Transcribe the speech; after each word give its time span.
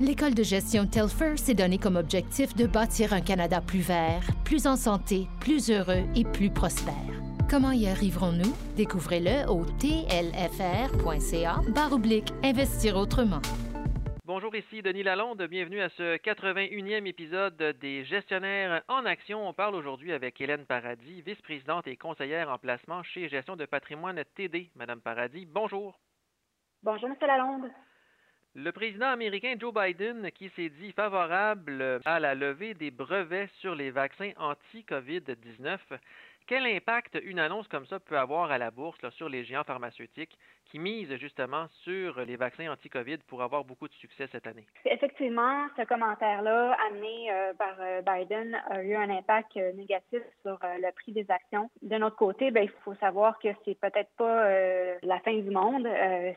L'école 0.00 0.32
de 0.32 0.44
gestion 0.44 0.86
Telfer 0.86 1.36
s'est 1.36 1.54
donné 1.54 1.76
comme 1.76 1.96
objectif 1.96 2.54
de 2.54 2.68
bâtir 2.68 3.12
un 3.12 3.20
Canada 3.20 3.60
plus 3.60 3.80
vert, 3.80 4.22
plus 4.44 4.68
en 4.68 4.76
santé, 4.76 5.26
plus 5.40 5.72
heureux 5.72 6.04
et 6.14 6.22
plus 6.22 6.50
prospère. 6.50 6.94
Comment 7.50 7.72
y 7.72 7.88
arriverons-nous? 7.88 8.54
Découvrez-le 8.76 9.50
au 9.50 9.64
tlfr.ca 9.64 11.56
oblique 11.92 12.32
investir 12.44 12.96
autrement. 12.96 13.42
Bonjour, 14.24 14.54
ici 14.54 14.82
Denis 14.82 15.02
Lalonde. 15.02 15.42
Bienvenue 15.42 15.80
à 15.80 15.88
ce 15.88 16.16
81e 16.18 17.04
épisode 17.06 17.60
des 17.80 18.04
Gestionnaires 18.04 18.84
en 18.86 19.04
action. 19.04 19.48
On 19.48 19.52
parle 19.52 19.74
aujourd'hui 19.74 20.12
avec 20.12 20.40
Hélène 20.40 20.64
Paradis, 20.64 21.22
vice-présidente 21.22 21.88
et 21.88 21.96
conseillère 21.96 22.50
en 22.50 22.58
placement 22.58 23.02
chez 23.02 23.28
Gestion 23.28 23.56
de 23.56 23.66
patrimoine 23.66 24.22
TD. 24.36 24.70
Madame 24.76 25.00
Paradis, 25.00 25.44
bonjour. 25.44 25.98
Bonjour, 26.84 27.08
M. 27.08 27.16
Lalonde. 27.20 27.68
Le 28.54 28.72
président 28.72 29.08
américain 29.08 29.54
Joe 29.58 29.72
Biden, 29.72 30.30
qui 30.32 30.48
s'est 30.50 30.70
dit 30.70 30.92
favorable 30.92 32.00
à 32.04 32.18
la 32.18 32.34
levée 32.34 32.74
des 32.74 32.90
brevets 32.90 33.50
sur 33.60 33.74
les 33.74 33.90
vaccins 33.90 34.32
anti-COVID-19, 34.36 35.78
quel 36.46 36.66
impact 36.66 37.18
une 37.22 37.38
annonce 37.38 37.68
comme 37.68 37.86
ça 37.86 38.00
peut 38.00 38.18
avoir 38.18 38.50
à 38.50 38.58
la 38.58 38.70
bourse 38.70 38.98
sur 39.10 39.28
les 39.28 39.44
géants 39.44 39.64
pharmaceutiques? 39.64 40.36
Qui 40.70 40.78
misent 40.78 41.14
justement 41.16 41.66
sur 41.82 42.20
les 42.20 42.36
vaccins 42.36 42.70
anti-COVID 42.70 43.18
pour 43.26 43.42
avoir 43.42 43.64
beaucoup 43.64 43.88
de 43.88 43.94
succès 43.94 44.26
cette 44.30 44.46
année? 44.46 44.66
Effectivement, 44.84 45.66
ce 45.76 45.82
commentaire-là 45.84 46.76
amené 46.88 47.30
euh, 47.30 47.54
par 47.54 47.74
euh, 47.80 48.02
Biden 48.02 48.56
a 48.70 48.82
eu 48.82 48.94
un 48.94 49.10
impact 49.10 49.56
euh, 49.56 49.72
négatif 49.72 50.22
sur 50.42 50.58
le 50.62 50.92
prix 50.92 51.12
des 51.12 51.26
actions. 51.30 51.70
De 51.82 51.96
notre 51.96 52.16
côté, 52.16 52.50
ben, 52.50 52.64
il 52.64 52.70
faut 52.84 52.94
savoir 52.96 53.38
que 53.38 53.48
c'est 53.64 53.78
peut-être 53.78 54.10
pas 54.16 54.48
la 55.02 55.20
fin 55.20 55.32
du 55.32 55.50
monde. 55.50 55.86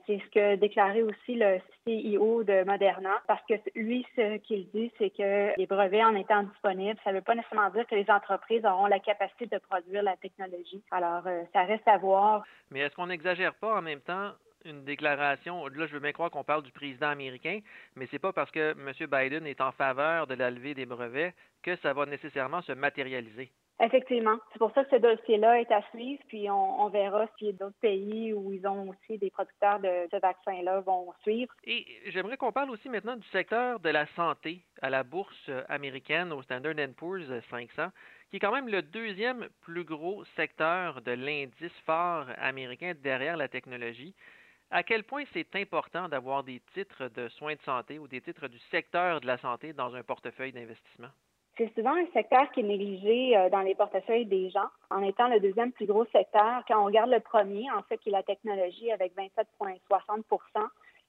c'est 0.05 0.19
ce 0.19 0.29
que 0.31 0.55
déclarait 0.55 1.01
aussi 1.01 1.35
le 1.35 1.59
CEO 1.85 2.43
de 2.43 2.63
Moderna, 2.63 3.21
parce 3.27 3.41
que 3.47 3.53
lui, 3.75 4.05
ce 4.15 4.37
qu'il 4.37 4.69
dit, 4.71 4.91
c'est 4.97 5.09
que 5.09 5.57
les 5.57 5.65
brevets 5.65 6.03
en 6.03 6.15
étant 6.15 6.43
disponibles, 6.43 6.99
ça 7.03 7.11
ne 7.11 7.17
veut 7.17 7.21
pas 7.21 7.35
nécessairement 7.35 7.69
dire 7.69 7.85
que 7.87 7.95
les 7.95 8.09
entreprises 8.09 8.65
auront 8.65 8.87
la 8.87 8.99
capacité 8.99 9.47
de 9.47 9.57
produire 9.57 10.03
la 10.03 10.15
technologie. 10.17 10.83
Alors, 10.91 11.23
ça 11.53 11.63
reste 11.63 11.87
à 11.87 11.97
voir. 11.97 12.43
Mais 12.69 12.81
est-ce 12.81 12.95
qu'on 12.95 13.07
n'exagère 13.07 13.53
pas 13.55 13.77
en 13.77 13.81
même 13.81 14.01
temps 14.01 14.20
une 14.65 14.83
déclaration, 14.83 15.67
là 15.67 15.87
je 15.87 15.93
veux 15.93 15.99
bien 15.99 16.11
croire 16.11 16.29
qu'on 16.29 16.43
parle 16.43 16.63
du 16.63 16.71
président 16.71 17.09
américain, 17.09 17.59
mais 17.95 18.07
c'est 18.11 18.19
pas 18.19 18.33
parce 18.33 18.51
que 18.51 18.71
M. 18.71 18.91
Biden 19.09 19.47
est 19.47 19.61
en 19.61 19.71
faveur 19.71 20.27
de 20.27 20.35
la 20.35 20.51
levée 20.51 20.73
des 20.73 20.85
brevets 20.85 21.33
que 21.63 21.75
ça 21.77 21.93
va 21.93 22.05
nécessairement 22.05 22.61
se 22.61 22.71
matérialiser. 22.71 23.51
Effectivement. 23.81 24.37
C'est 24.53 24.59
pour 24.59 24.71
ça 24.73 24.83
que 24.83 24.91
ce 24.91 25.01
dossier-là 25.01 25.59
est 25.59 25.71
à 25.71 25.81
suivre, 25.89 26.21
puis 26.27 26.49
on, 26.51 26.87
verra 26.89 27.25
si 27.39 27.51
d'autres 27.53 27.79
pays 27.81 28.31
où 28.31 28.53
ils 28.53 28.65
ont 28.67 28.89
aussi 28.89 29.17
des 29.17 29.31
producteurs 29.31 29.79
de 29.79 30.07
ce 30.11 30.19
vaccin-là 30.19 30.81
vont 30.81 31.11
suivre. 31.23 31.51
Et 31.63 31.85
j'aimerais 32.07 32.37
qu'on 32.37 32.51
parle 32.51 32.69
aussi 32.69 32.89
maintenant 32.89 33.15
du 33.15 33.27
secteur 33.29 33.79
de 33.79 33.89
la 33.89 34.05
santé 34.15 34.61
à 34.83 34.91
la 34.91 35.03
bourse 35.03 35.49
américaine, 35.67 36.31
au 36.31 36.43
Standard 36.43 36.75
Poor's 36.95 37.27
500 37.49 37.89
qui 38.31 38.37
est 38.37 38.39
quand 38.39 38.53
même 38.53 38.69
le 38.69 38.81
deuxième 38.81 39.49
plus 39.59 39.83
gros 39.83 40.23
secteur 40.37 41.01
de 41.01 41.11
l'indice 41.11 41.77
phare 41.85 42.27
américain 42.37 42.93
derrière 43.03 43.35
la 43.35 43.49
technologie. 43.49 44.15
À 44.69 44.83
quel 44.83 45.03
point 45.03 45.25
c'est 45.33 45.53
important 45.57 46.07
d'avoir 46.07 46.45
des 46.45 46.61
titres 46.73 47.09
de 47.09 47.27
soins 47.27 47.55
de 47.55 47.61
santé 47.63 47.99
ou 47.99 48.07
des 48.07 48.21
titres 48.21 48.47
du 48.47 48.57
secteur 48.71 49.19
de 49.19 49.27
la 49.27 49.37
santé 49.37 49.73
dans 49.73 49.93
un 49.95 50.03
portefeuille 50.03 50.53
d'investissement? 50.53 51.09
C'est 51.57 51.73
souvent 51.75 51.95
un 51.95 52.05
secteur 52.13 52.49
qui 52.51 52.61
est 52.61 52.63
négligé 52.63 53.37
euh, 53.37 53.49
dans 53.49 53.61
les 53.61 53.75
portefeuilles 53.75 54.25
des 54.25 54.49
gens, 54.49 54.69
en 54.89 55.03
étant 55.03 55.27
le 55.27 55.39
deuxième 55.39 55.71
plus 55.71 55.85
gros 55.85 56.05
secteur. 56.05 56.63
Quand 56.67 56.81
on 56.81 56.85
regarde 56.85 57.09
le 57.09 57.19
premier, 57.19 57.69
en 57.71 57.83
fait, 57.83 57.97
qui 57.97 58.09
est 58.09 58.13
la 58.13 58.23
technologie 58.23 58.91
avec 58.91 59.13
27,60% 59.15 60.67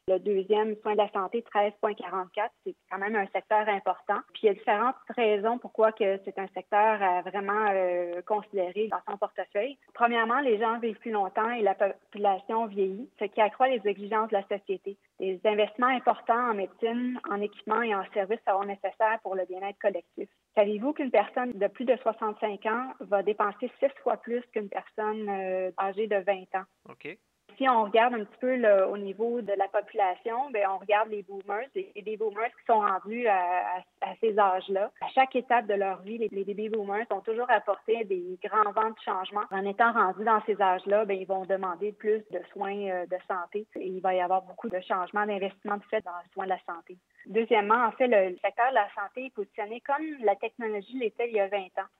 le 0.09 0.19
deuxième, 0.19 0.75
soin 0.83 0.93
de 0.93 0.99
la 0.99 1.11
santé, 1.11 1.45
13,44. 1.55 2.49
C'est 2.65 2.75
quand 2.91 2.99
même 2.99 3.15
un 3.15 3.27
secteur 3.27 3.69
important. 3.69 4.19
Puis 4.33 4.43
il 4.43 4.47
y 4.47 4.49
a 4.49 4.55
différentes 4.55 4.97
raisons 5.17 5.59
pourquoi 5.59 5.93
que 5.93 6.19
c'est 6.25 6.39
un 6.39 6.49
secteur 6.49 7.01
à 7.01 7.23
vraiment 7.23 7.69
euh, 7.71 8.21
considérer 8.23 8.89
dans 8.89 9.01
son 9.09 9.17
portefeuille. 9.17 9.78
Premièrement, 9.95 10.41
les 10.41 10.59
gens 10.59 10.78
vivent 10.81 10.99
plus 10.99 11.12
longtemps 11.12 11.50
et 11.50 11.62
la 11.62 11.75
population 11.75 12.66
vieillit, 12.66 13.09
ce 13.21 13.27
qui 13.27 13.41
accroît 13.41 13.69
les 13.69 13.81
exigences 13.84 14.28
de 14.31 14.37
la 14.37 14.47
société. 14.49 14.97
Les 15.21 15.41
investissements 15.45 15.87
importants 15.87 16.50
en 16.50 16.55
médecine, 16.55 17.21
en 17.31 17.41
équipement 17.41 17.83
et 17.83 17.95
en 17.95 18.03
services 18.12 18.41
seront 18.47 18.65
nécessaires 18.65 19.21
pour 19.22 19.37
le 19.37 19.45
bien-être 19.45 19.78
collectif. 19.78 20.28
Savez-vous 20.55 20.93
qu'une 20.93 21.11
personne 21.11 21.53
de 21.53 21.67
plus 21.67 21.85
de 21.85 21.97
65 21.97 22.67
ans 22.67 22.93
va 23.01 23.23
dépenser 23.23 23.71
six 23.81 23.89
fois 24.03 24.19
plus 24.19 24.43
qu'une 24.53 24.69
personne 24.69 25.29
euh, 25.29 25.71
âgée 25.79 26.07
de 26.07 26.17
20 26.17 26.61
ans? 26.61 26.65
OK 26.91 27.17
si 27.62 27.69
on 27.69 27.84
regarde 27.84 28.15
un 28.15 28.25
petit 28.25 28.39
peu 28.41 28.84
au 28.87 28.99
niveau 28.99 29.41
de 29.41 29.53
la 29.53 29.69
population, 29.69 30.50
ben 30.50 30.67
on 30.69 30.78
regarde 30.78 31.11
les 31.11 31.23
boomers 31.23 31.69
et 31.77 32.03
les 32.05 32.17
boomers 32.17 32.50
qui 32.50 32.65
sont 32.67 32.81
rendus 32.81 33.28
à, 33.28 33.83
ces 34.21 34.37
âges-là. 34.37 34.91
À 35.00 35.09
chaque 35.11 35.37
étape 35.37 35.67
de 35.67 35.75
leur 35.75 36.03
vie, 36.03 36.19
les, 36.19 36.45
baby 36.45 36.69
boomers 36.69 37.06
ont 37.11 37.21
toujours 37.21 37.49
apporté 37.51 38.05
des 38.05 38.37
grands 38.43 38.72
vents 38.72 38.91
de 38.91 38.99
changement. 39.05 39.43
En 39.53 39.65
étant 39.65 39.93
rendus 39.93 40.25
dans 40.25 40.43
ces 40.45 40.61
âges-là, 40.61 41.05
ben 41.05 41.17
ils 41.17 41.27
vont 41.27 41.45
demander 41.45 41.93
plus 41.93 42.25
de 42.33 42.41
soins 42.53 42.89
euh, 42.89 43.06
de 43.06 43.17
santé 43.28 43.65
et 43.77 43.87
il 43.87 44.01
va 44.01 44.15
y 44.15 44.21
avoir 44.21 44.43
beaucoup 44.43 44.69
de 44.69 44.81
changements 44.81 45.27
d'investissement 45.27 45.77
de 45.77 45.84
fait 45.84 46.05
dans 46.05 46.11
le 46.11 46.31
soin 46.33 46.45
de 46.45 46.51
la 46.51 46.59
santé. 46.67 46.99
Deuxièmement, 47.27 47.87
en 47.87 47.93
fait, 47.93 48.09
le 48.09 48.37
secteur 48.39 48.71
de 48.71 48.75
la 48.75 48.89
santé 48.95 49.27
est 49.27 49.34
positionné 49.34 49.81
comme 49.83 50.05
la 50.25 50.34
technologie 50.34 50.99
l'était 50.99 51.28
il 51.28 51.37
y 51.37 51.41
a 51.41 51.47
20 51.47 51.59
ans. 51.59 51.91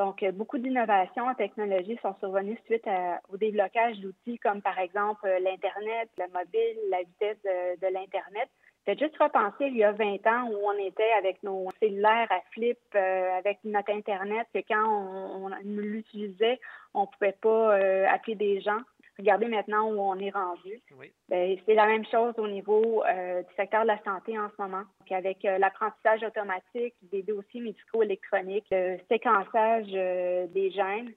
Donc, 0.00 0.22
euh, 0.22 0.32
beaucoup 0.32 0.56
d'innovations 0.56 1.26
en 1.26 1.34
technologie 1.34 1.98
sont 2.00 2.14
survenues 2.20 2.58
suite 2.64 2.88
au 3.30 3.36
déblocage 3.36 3.98
d'outils 3.98 4.38
comme, 4.38 4.62
par 4.62 4.78
exemple, 4.78 5.26
euh, 5.26 5.38
l'Internet, 5.40 6.08
le 6.16 6.24
mobile, 6.32 6.78
la 6.88 7.02
vitesse 7.02 7.36
de, 7.44 7.86
l'Internet. 7.86 8.48
Faites 8.86 8.98
juste 8.98 9.18
repenser 9.18 9.66
il 9.66 9.76
y 9.76 9.84
a 9.84 9.92
20 9.92 10.26
ans 10.26 10.48
où 10.48 10.56
on 10.64 10.86
était 10.86 11.12
avec 11.18 11.42
nos 11.42 11.68
cellulaires 11.80 12.32
à 12.32 12.40
flip, 12.50 12.78
euh, 12.94 13.30
avec 13.36 13.58
notre 13.62 13.92
Internet, 13.92 14.46
que 14.54 14.60
quand 14.66 14.88
on, 14.88 15.44
on 15.44 15.50
l'utilisait, 15.64 16.58
on 16.94 17.02
ne 17.02 17.06
pouvait 17.06 17.36
pas 17.38 17.74
appeler 18.10 18.36
des 18.36 18.62
gens. 18.62 18.80
Regardez 19.20 19.48
maintenant 19.48 19.90
où 19.90 20.00
on 20.00 20.18
est 20.18 20.30
rendu. 20.30 20.80
Ben, 21.28 21.56
c'est 21.66 21.74
la 21.74 21.86
même 21.86 22.06
chose 22.06 22.32
au 22.38 22.48
niveau 22.48 23.04
euh, 23.04 23.42
du 23.42 23.54
secteur 23.54 23.82
de 23.82 23.88
la 23.88 24.02
santé 24.02 24.38
en 24.38 24.48
ce 24.48 24.62
moment. 24.62 24.84
avec 25.10 25.44
euh, 25.44 25.58
l'apprentissage 25.58 26.22
automatique, 26.22 26.94
des 27.02 27.22
dossiers 27.22 27.60
médicaux 27.60 28.02
électroniques, 28.02 28.64
le 28.70 28.96
séquençage 29.10 29.88
euh, 29.92 30.46
des 30.46 30.70
gènes, 30.70 31.12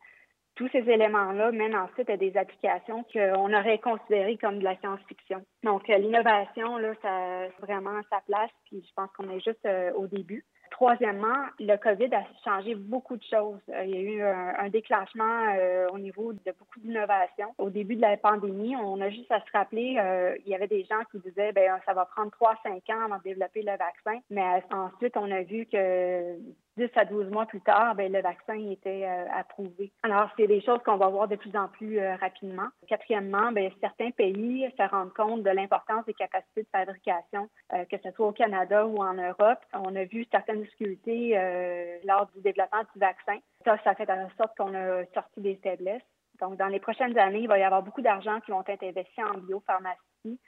tous 0.55 0.67
ces 0.73 0.79
éléments-là 0.79 1.53
mènent 1.53 1.77
ensuite 1.77 2.09
à 2.09 2.17
des 2.17 2.35
applications 2.35 3.05
qu'on 3.13 3.53
aurait 3.53 3.79
considérées 3.79 4.37
comme 4.37 4.59
de 4.59 4.65
la 4.65 4.77
science-fiction. 4.79 5.41
Donc, 5.63 5.87
l'innovation, 5.87 6.77
là, 6.77 6.93
ça 7.01 7.47
vraiment 7.61 8.01
sa 8.09 8.19
place, 8.27 8.51
puis 8.65 8.85
je 8.85 8.93
pense 8.95 9.09
qu'on 9.17 9.29
est 9.29 9.39
juste 9.39 9.67
au 9.95 10.07
début. 10.07 10.43
Troisièmement, 10.73 11.45
le 11.59 11.77
COVID 11.77 12.09
a 12.15 12.23
changé 12.43 12.73
beaucoup 12.73 13.15
de 13.15 13.23
choses. 13.23 13.59
Euh, 13.69 13.83
il 13.85 13.91
y 13.91 13.97
a 13.97 14.01
eu 14.01 14.21
un, 14.23 14.69
déclenchement 14.69 15.53
euh, 15.55 15.87
au 15.93 15.99
niveau 15.99 16.33
de 16.33 16.51
beaucoup 16.57 16.79
d'innovations. 16.79 17.53
Au 17.59 17.69
début 17.69 17.95
de 17.95 18.01
la 18.01 18.17
pandémie, 18.17 18.75
on 18.75 18.99
a 18.99 19.11
juste 19.11 19.31
à 19.31 19.39
se 19.39 19.51
rappeler, 19.53 19.97
euh, 19.99 20.35
il 20.43 20.51
y 20.51 20.55
avait 20.55 20.67
des 20.67 20.83
gens 20.85 21.03
qui 21.11 21.19
disaient, 21.19 21.51
ben 21.51 21.79
ça 21.85 21.93
va 21.93 22.05
prendre 22.05 22.31
3-5 22.31 22.91
ans 22.91 23.05
avant 23.05 23.17
de 23.17 23.23
développer 23.23 23.61
le 23.61 23.77
vaccin. 23.77 24.19
Mais 24.31 24.41
ensuite, 24.71 25.15
on 25.15 25.29
a 25.29 25.43
vu 25.43 25.67
que 25.71 26.39
10 26.77 26.89
à 26.95 27.05
12 27.05 27.29
mois 27.29 27.45
plus 27.45 27.61
tard, 27.61 27.95
ben, 27.95 28.11
le 28.11 28.21
vaccin 28.21 28.55
était 28.71 29.05
euh, 29.05 29.25
approuvé. 29.31 29.91
Alors, 30.01 30.29
c'est 30.37 30.47
des 30.47 30.61
choses 30.61 30.79
qu'on 30.83 30.97
va 30.97 31.07
voir 31.07 31.27
de 31.27 31.35
plus 31.35 31.55
en 31.55 31.67
plus 31.67 31.99
euh, 31.99 32.15
rapidement. 32.15 32.67
Quatrièmement, 32.87 33.51
ben, 33.51 33.71
certains 33.79 34.11
pays 34.11 34.67
se 34.77 34.89
rendent 34.89 35.13
compte 35.13 35.43
de 35.43 35.49
l'importance 35.49 36.05
des 36.05 36.13
capacités 36.13 36.63
de 36.63 36.67
fabrication, 36.71 37.47
euh, 37.73 37.85
que 37.85 37.97
ce 38.03 38.11
soit 38.11 38.27
au 38.27 38.31
Canada 38.31 38.87
ou 38.87 38.97
en 38.97 39.13
Europe. 39.13 39.59
On 39.73 39.95
a 39.95 40.03
vu 40.05 40.25
certaines 40.31 40.62
difficultés 40.63 41.37
lors 42.03 42.27
du 42.27 42.41
développement 42.41 42.83
du 42.93 42.99
vaccin. 42.99 43.37
Ça, 43.65 43.77
ça 43.83 43.95
fait 43.95 44.09
en 44.09 44.29
sorte 44.37 44.55
qu'on 44.57 44.73
a 44.73 45.05
sorti 45.13 45.41
des 45.41 45.55
faiblesses. 45.63 46.01
Donc, 46.41 46.57
dans 46.57 46.67
les 46.67 46.79
prochaines 46.79 47.17
années, 47.17 47.39
il 47.39 47.47
va 47.47 47.59
y 47.59 47.63
avoir 47.63 47.83
beaucoup 47.83 48.01
d'argent 48.01 48.39
qui 48.41 48.51
vont 48.51 48.63
être 48.67 48.83
investis 48.83 49.23
en 49.23 49.37
biopharmacie 49.37 49.99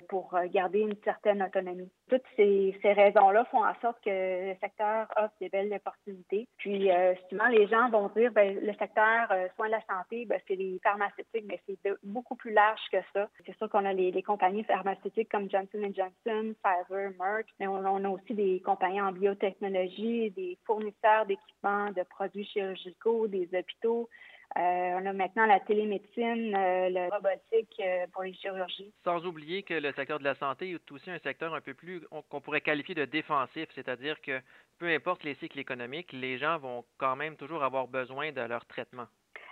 pour 0.10 0.34
euh, 0.36 0.48
garder 0.48 0.80
une 0.80 0.96
certaine 1.04 1.42
autonomie. 1.42 1.90
Toutes 2.10 2.24
ces, 2.36 2.76
raisons-là 2.84 3.46
font 3.46 3.64
en 3.64 3.74
sorte 3.82 3.98
que 4.04 4.50
le 4.50 4.56
secteur 4.62 5.08
offre 5.18 5.34
des 5.42 5.50
belles 5.50 5.74
opportunités. 5.74 6.48
Puis 6.58 6.92
euh, 6.92 7.14
souvent, 7.30 7.48
les 7.48 7.68
gens 7.68 7.90
vont 7.90 8.10
dire 8.16 8.32
ben, 8.32 8.58
le 8.60 8.74
secteur 8.74 9.28
euh, 9.32 9.48
soins 9.56 9.68
de 9.68 9.72
la 9.72 9.82
santé, 9.90 10.26
ben, 10.26 10.40
c'est 10.48 10.56
les 10.56 10.80
pharmaceutiques, 10.84 11.46
mais 11.48 11.60
c'est 11.68 11.78
beaucoup 12.04 12.36
plus 12.36 12.54
large 12.54 12.82
que 12.92 12.98
ça. 13.14 13.28
C'est 13.46 13.58
sûr 13.58 13.70
qu'on 13.70 13.86
a 13.86 13.94
les, 13.94 14.24
compagnies 14.24 14.64
pharmaceutiques 14.64 15.30
comme 15.30 15.50
Johnson 15.50 15.92
Johnson, 15.94 16.54
Pfizer, 16.64 17.12
Merck, 17.20 17.48
mais 17.60 17.68
on, 17.68 17.84
a 17.84 18.10
aussi 18.10 18.34
des 18.34 18.60
compagnies 18.62 19.02
en 19.02 19.12
biotechnologie, 19.12 20.32
des 20.32 20.58
fournisseurs 20.66 21.26
d'équipements, 21.28 21.92
de 21.92 22.04
produits 22.04 22.46
chirurgicaux, 22.46 23.28
des 23.28 23.48
hôpitaux. 23.54 24.10
Euh, 24.58 25.00
on 25.02 25.06
a 25.06 25.14
maintenant 25.14 25.46
la 25.46 25.60
télémédecine, 25.60 26.56
euh, 26.56 26.90
la 26.90 27.10
robotique 27.10 27.76
euh, 27.82 28.06
pour 28.14 28.24
les 28.24 28.34
chirurgies. 28.34 28.94
Sans 29.04 29.26
oublier 29.26 29.64
que 29.64 29.74
le 29.74 29.92
secteur 29.94 30.18
de 30.20 30.24
la 30.24 30.36
santé 30.36 30.72
est 30.72 30.92
aussi 30.92 31.12
un 31.12 31.20
secteur 31.20 31.54
un 31.54 31.62
peu 31.62 31.74
plus 31.74 32.02
qu'on 32.30 32.40
pourrait 32.40 32.62
qualifier 32.62 32.96
de 32.96 33.06
défensif, 33.06 33.68
c'est-à-dire 33.76 34.22
que 34.22 34.40
peu 34.80 34.88
importe 34.88 35.24
les 35.24 35.36
cycles 35.36 35.60
économiques, 35.60 36.14
les 36.14 36.38
gens 36.38 36.58
vont 36.58 36.86
quand 36.98 37.18
même 37.18 37.36
toujours 37.36 37.64
avoir 37.64 37.88
besoin 37.88 38.32
de 38.32 38.42
leur 38.42 38.66
traitement. 38.66 39.08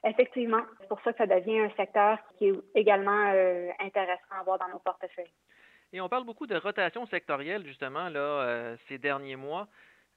Effectivement, 0.06 0.62
c'est 0.80 0.88
pour 0.88 1.02
ça 1.02 1.12
que 1.12 1.18
ça 1.18 1.28
devient 1.28 1.60
un 1.60 1.70
secteur 1.76 2.18
qui 2.38 2.48
est 2.48 2.60
également 2.76 3.32
intéressant 3.80 4.22
à 4.32 4.42
avoir 4.42 4.60
dans 4.60 4.68
nos 4.68 4.80
portefeuilles. 4.80 5.32
Et 5.94 6.02
on 6.02 6.10
parle 6.10 6.26
beaucoup 6.26 6.48
de 6.48 6.56
rotation 6.56 7.06
sectorielle, 7.06 7.66
justement, 7.66 8.10
là, 8.10 8.76
ces 8.90 8.98
derniers 8.98 9.38
mois, 9.38 9.68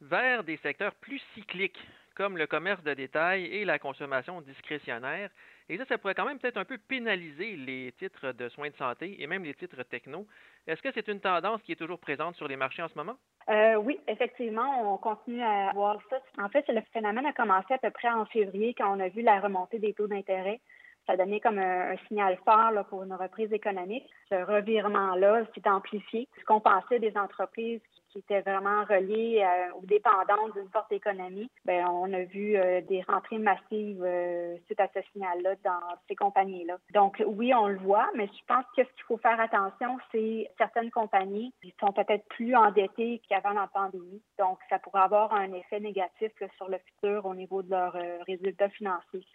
vers 0.00 0.42
des 0.42 0.56
secteurs 0.56 0.94
plus 0.96 1.22
cycliques, 1.34 1.78
comme 2.16 2.38
le 2.38 2.46
commerce 2.46 2.82
de 2.82 2.94
détail 2.94 3.44
et 3.44 3.64
la 3.64 3.78
consommation 3.78 4.40
discrétionnaire. 4.40 5.30
Et 5.68 5.76
ça, 5.78 5.84
ça 5.84 5.98
pourrait 5.98 6.14
quand 6.14 6.24
même 6.24 6.38
peut-être 6.38 6.56
un 6.56 6.64
peu 6.64 6.78
pénaliser 6.78 7.56
les 7.56 7.92
titres 7.98 8.32
de 8.32 8.48
soins 8.48 8.70
de 8.70 8.76
santé 8.76 9.22
et 9.22 9.26
même 9.26 9.44
les 9.44 9.54
titres 9.54 9.82
techno. 9.82 10.26
Est-ce 10.66 10.82
que 10.82 10.92
c'est 10.92 11.08
une 11.08 11.20
tendance 11.20 11.62
qui 11.62 11.72
est 11.72 11.76
toujours 11.76 11.98
présente 11.98 12.36
sur 12.36 12.48
les 12.48 12.56
marchés 12.56 12.82
en 12.82 12.88
ce 12.88 12.94
moment? 12.94 13.16
Euh, 13.48 13.76
oui, 13.76 14.00
effectivement, 14.08 14.94
on 14.94 14.96
continue 14.96 15.42
à 15.42 15.70
voir 15.74 15.98
ça. 16.10 16.18
En 16.42 16.48
fait, 16.48 16.64
le 16.68 16.80
phénomène 16.92 17.26
a 17.26 17.32
commencé 17.32 17.74
à 17.74 17.78
peu 17.78 17.90
près 17.90 18.08
en 18.08 18.24
février 18.26 18.74
quand 18.74 18.96
on 18.96 19.00
a 19.00 19.08
vu 19.08 19.22
la 19.22 19.40
remontée 19.40 19.78
des 19.78 19.92
taux 19.92 20.08
d'intérêt 20.08 20.60
ça 21.06 21.16
donnait 21.16 21.40
comme 21.40 21.58
un, 21.58 21.96
signal 22.08 22.36
fort 22.44 22.72
pour 22.88 23.04
une 23.04 23.14
reprise 23.14 23.52
économique. 23.52 24.08
Ce 24.28 24.34
revirement-là 24.34 25.44
s'est 25.54 25.68
amplifié. 25.68 26.28
Ce 26.40 26.44
qu'on 26.44 26.60
pensait 26.60 26.98
des 26.98 27.16
entreprises 27.16 27.80
qui, 28.10 28.18
étaient 28.18 28.40
vraiment 28.40 28.84
reliées 28.84 29.44
euh, 29.44 29.78
ou 29.78 29.86
dépendantes 29.86 30.54
d'une 30.54 30.68
forte 30.70 30.90
économie, 30.92 31.50
bien, 31.64 31.88
on 31.90 32.12
a 32.12 32.22
vu 32.22 32.56
euh, 32.56 32.80
des 32.82 33.02
rentrées 33.02 33.38
massives 33.38 34.02
euh, 34.02 34.56
suite 34.66 34.80
à 34.80 34.88
ce 34.94 35.00
signal-là 35.12 35.54
dans 35.64 35.96
ces 36.08 36.16
compagnies-là. 36.16 36.78
Donc 36.92 37.22
oui, 37.26 37.52
on 37.54 37.68
le 37.68 37.78
voit, 37.78 38.08
mais 38.14 38.26
je 38.26 38.44
pense 38.46 38.64
que 38.76 38.84
ce 38.84 38.92
qu'il 38.94 39.04
faut 39.06 39.18
faire 39.18 39.38
attention, 39.40 39.98
c'est 40.12 40.50
certaines 40.58 40.90
compagnies 40.90 41.52
qui 41.62 41.74
sont 41.80 41.92
peut-être 41.92 42.26
plus 42.28 42.54
endettées 42.54 43.20
qu'avant 43.28 43.50
la 43.50 43.66
pandémie. 43.66 44.22
Donc 44.38 44.58
ça 44.70 44.78
pourrait 44.78 45.02
avoir 45.02 45.32
un 45.34 45.52
effet 45.52 45.80
négatif 45.80 46.32
sur 46.56 46.68
le 46.68 46.78
futur 46.78 47.26
au 47.26 47.34
niveau 47.34 47.62
de 47.62 47.70
leurs 47.70 47.96
résultats 48.26 48.68
financiers. 48.70 49.26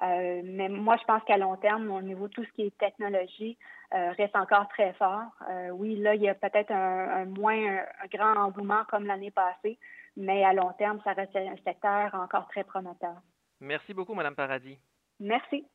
Mais 0.00 0.68
moi, 0.68 0.96
je 0.96 1.04
pense 1.04 1.22
qu'à 1.24 1.36
long 1.36 1.56
terme, 1.56 1.90
au 1.92 2.02
niveau 2.02 2.26
de 2.26 2.32
tout 2.32 2.44
ce 2.44 2.50
qui 2.52 2.62
est 2.62 2.76
technologie, 2.78 3.56
euh, 3.94 4.12
reste 4.12 4.36
encore 4.36 4.68
très 4.68 4.92
fort. 4.94 5.30
Euh, 5.50 5.70
oui, 5.70 5.96
là, 5.96 6.14
il 6.14 6.22
y 6.22 6.28
a 6.28 6.34
peut-être 6.34 6.70
un, 6.70 7.26
moins 7.26 7.56
un, 7.56 8.06
grand 8.10 8.36
engouement 8.36 8.84
comme 8.88 9.06
l'année 9.06 9.30
passée, 9.30 9.78
mais 10.16 10.44
à 10.44 10.52
long 10.52 10.72
terme, 10.78 11.00
ça 11.04 11.12
reste 11.12 11.36
un 11.36 11.56
secteur 11.64 12.14
encore 12.14 12.48
très 12.48 12.64
prometteur. 12.64 13.16
Merci 13.60 13.92
beaucoup, 13.94 14.14
Madame 14.14 14.34
Paradis. 14.34 14.78
Merci. 15.20 15.66